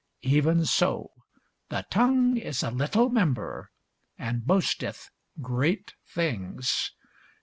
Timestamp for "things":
6.11-6.93